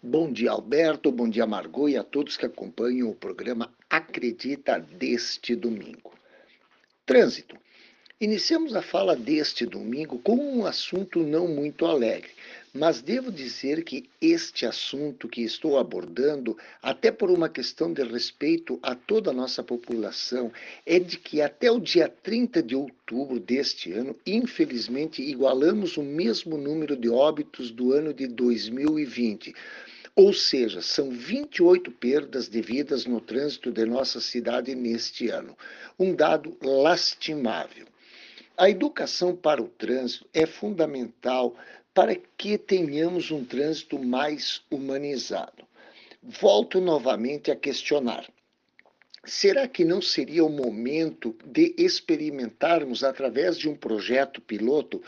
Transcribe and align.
Bom 0.00 0.32
dia, 0.32 0.52
Alberto. 0.52 1.10
Bom 1.10 1.28
dia, 1.28 1.44
Margot, 1.44 1.88
e 1.88 1.96
a 1.96 2.04
todos 2.04 2.36
que 2.36 2.46
acompanham 2.46 3.10
o 3.10 3.16
programa 3.16 3.74
Acredita 3.90 4.78
deste 4.78 5.56
domingo. 5.56 6.14
Trânsito. 7.04 7.56
Iniciamos 8.20 8.76
a 8.76 8.82
fala 8.82 9.16
deste 9.16 9.66
domingo 9.66 10.20
com 10.20 10.36
um 10.36 10.64
assunto 10.64 11.18
não 11.18 11.48
muito 11.48 11.84
alegre, 11.84 12.30
mas 12.72 13.00
devo 13.00 13.32
dizer 13.32 13.82
que 13.84 14.08
este 14.20 14.66
assunto 14.66 15.28
que 15.28 15.42
estou 15.42 15.78
abordando, 15.78 16.56
até 16.82 17.10
por 17.10 17.30
uma 17.30 17.48
questão 17.48 17.92
de 17.92 18.02
respeito 18.02 18.78
a 18.82 18.94
toda 18.94 19.30
a 19.30 19.34
nossa 19.34 19.62
população, 19.62 20.52
é 20.84 20.98
de 20.98 21.18
que 21.18 21.40
até 21.40 21.70
o 21.70 21.80
dia 21.80 22.08
30 22.22 22.62
de 22.62 22.74
outubro 22.74 23.40
deste 23.40 23.92
ano, 23.92 24.14
infelizmente, 24.26 25.22
igualamos 25.22 25.96
o 25.96 26.02
mesmo 26.02 26.58
número 26.58 26.96
de 26.96 27.08
óbitos 27.08 27.70
do 27.70 27.92
ano 27.92 28.12
de 28.12 28.26
2020. 28.26 29.54
Ou 30.14 30.32
seja, 30.32 30.82
são 30.82 31.10
28 31.10 31.92
perdas 31.92 32.48
de 32.48 32.60
vidas 32.60 33.06
no 33.06 33.20
trânsito 33.20 33.70
de 33.70 33.84
nossa 33.84 34.20
cidade 34.20 34.74
neste 34.74 35.28
ano. 35.28 35.56
Um 35.98 36.14
dado 36.14 36.56
lastimável. 36.60 37.86
A 38.56 38.68
educação 38.68 39.36
para 39.36 39.62
o 39.62 39.68
trânsito 39.68 40.26
é 40.34 40.44
fundamental 40.44 41.54
para 41.98 42.14
que 42.14 42.56
tenhamos 42.56 43.32
um 43.32 43.44
trânsito 43.44 43.98
mais 43.98 44.62
humanizado. 44.70 45.66
Volto 46.22 46.80
novamente 46.80 47.50
a 47.50 47.56
questionar: 47.56 48.24
será 49.24 49.66
que 49.66 49.84
não 49.84 50.00
seria 50.00 50.44
o 50.44 50.48
momento 50.48 51.34
de 51.44 51.74
experimentarmos, 51.76 53.02
através 53.02 53.58
de 53.58 53.68
um 53.68 53.74
projeto 53.74 54.40
piloto, 54.40 55.02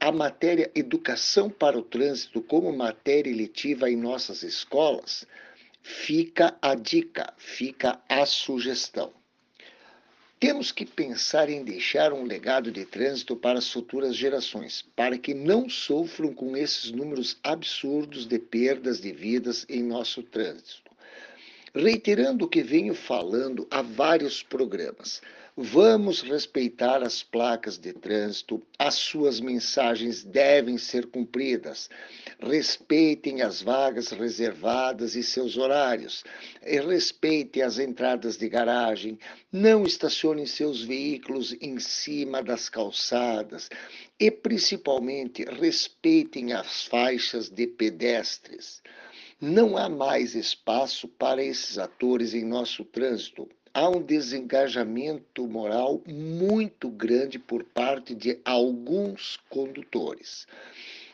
a 0.00 0.10
matéria 0.10 0.70
Educação 0.74 1.50
para 1.50 1.78
o 1.78 1.82
Trânsito 1.82 2.40
como 2.40 2.74
matéria 2.74 3.36
letiva 3.36 3.90
em 3.90 3.96
nossas 3.96 4.42
escolas? 4.42 5.26
Fica 5.82 6.56
a 6.62 6.74
dica, 6.74 7.34
fica 7.36 8.00
a 8.08 8.24
sugestão. 8.24 9.12
Temos 10.40 10.72
que 10.72 10.86
pensar 10.86 11.50
em 11.50 11.62
deixar 11.62 12.14
um 12.14 12.24
legado 12.24 12.72
de 12.72 12.86
trânsito 12.86 13.36
para 13.36 13.58
as 13.58 13.70
futuras 13.70 14.16
gerações, 14.16 14.82
para 14.96 15.18
que 15.18 15.34
não 15.34 15.68
sofram 15.68 16.32
com 16.32 16.56
esses 16.56 16.90
números 16.90 17.36
absurdos 17.44 18.24
de 18.24 18.38
perdas 18.38 19.02
de 19.02 19.12
vidas 19.12 19.66
em 19.68 19.82
nosso 19.82 20.22
trânsito. 20.22 20.89
Reiterando 21.74 22.44
o 22.44 22.48
que 22.48 22.62
venho 22.62 22.94
falando 22.94 23.66
há 23.70 23.80
vários 23.80 24.42
programas, 24.42 25.20
Vamos 25.62 26.22
respeitar 26.22 27.02
as 27.02 27.22
placas 27.22 27.76
de 27.76 27.92
trânsito, 27.92 28.62
as 28.78 28.94
suas 28.94 29.40
mensagens 29.40 30.24
devem 30.24 30.78
ser 30.78 31.06
cumpridas. 31.06 31.90
Respeitem 32.38 33.42
as 33.42 33.60
vagas 33.60 34.08
reservadas 34.08 35.16
e 35.16 35.22
seus 35.22 35.58
horários. 35.58 36.24
Respeitem 36.62 37.62
as 37.62 37.78
entradas 37.78 38.38
de 38.38 38.48
garagem. 38.48 39.18
Não 39.52 39.84
estacionem 39.84 40.46
seus 40.46 40.82
veículos 40.82 41.54
em 41.60 41.78
cima 41.78 42.42
das 42.42 42.70
calçadas. 42.70 43.68
E, 44.18 44.30
principalmente, 44.30 45.44
respeitem 45.44 46.54
as 46.54 46.84
faixas 46.84 47.50
de 47.50 47.66
pedestres. 47.66 48.80
Não 49.40 49.74
há 49.74 49.88
mais 49.88 50.34
espaço 50.34 51.08
para 51.08 51.42
esses 51.42 51.78
atores 51.78 52.34
em 52.34 52.44
nosso 52.44 52.84
trânsito 52.84 53.48
há 53.72 53.88
um 53.88 54.02
desengajamento 54.02 55.46
moral 55.46 56.02
muito 56.06 56.90
grande 56.90 57.38
por 57.38 57.64
parte 57.64 58.14
de 58.14 58.38
alguns 58.44 59.38
condutores. 59.48 60.46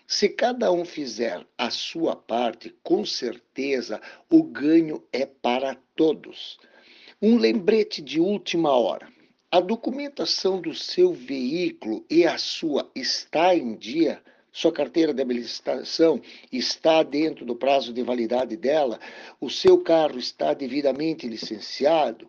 Se 0.08 0.28
cada 0.28 0.72
um 0.72 0.84
fizer 0.84 1.46
a 1.56 1.70
sua 1.70 2.16
parte, 2.16 2.74
com 2.83 3.05
certeza 3.05 4.00
o 4.28 4.42
ganho 4.42 5.05
é 5.12 5.24
para 5.24 5.77
todos. 5.94 6.58
Um 7.22 7.36
lembrete 7.36 8.02
de 8.02 8.18
última 8.18 8.72
hora. 8.72 9.08
A 9.52 9.61
documentação 9.61 10.61
do 10.61 10.74
seu 10.74 11.12
veículo 11.12 12.05
e 12.11 12.27
a 12.27 12.39
sua 12.39 12.90
está 12.92 13.55
em 13.55 13.77
dia? 13.77 14.20
Sua 14.56 14.72
carteira 14.72 15.12
de 15.12 15.20
habilitação 15.20 16.18
está 16.50 17.02
dentro 17.02 17.44
do 17.44 17.55
prazo 17.55 17.92
de 17.92 18.02
validade 18.02 18.56
dela, 18.56 18.98
o 19.39 19.50
seu 19.50 19.77
carro 19.83 20.18
está 20.18 20.55
devidamente 20.55 21.28
licenciado 21.28 22.27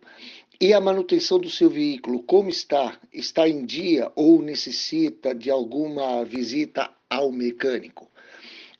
e 0.60 0.74
a 0.74 0.80
manutenção 0.80 1.38
do 1.38 1.48
seu 1.48 1.70
veículo, 1.70 2.22
como 2.22 2.50
está? 2.50 3.00
Está 3.10 3.48
em 3.48 3.64
dia 3.64 4.12
ou 4.14 4.42
necessita 4.42 5.34
de 5.34 5.50
alguma 5.50 6.22
visita 6.22 6.90
ao 7.08 7.32
mecânico? 7.32 8.10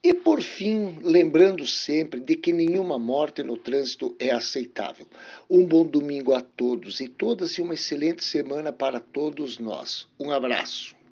E 0.04 0.12
por 0.12 0.42
fim, 0.42 0.98
lembrando 1.02 1.66
sempre 1.66 2.20
de 2.20 2.36
que 2.36 2.52
nenhuma 2.52 2.98
morte 2.98 3.42
no 3.42 3.56
trânsito 3.56 4.14
é 4.18 4.30
aceitável. 4.30 5.06
Um 5.48 5.64
bom 5.64 5.86
domingo 5.86 6.34
a 6.34 6.42
todos 6.42 7.00
e 7.00 7.08
todas 7.08 7.52
e 7.52 7.62
uma 7.62 7.72
excelente 7.72 8.22
semana 8.22 8.70
para 8.74 9.00
todos 9.00 9.58
nós. 9.58 10.06
Um 10.20 10.30
abraço. 10.30 10.97